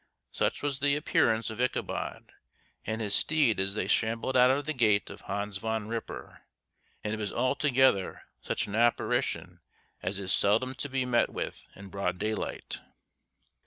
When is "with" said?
11.29-11.67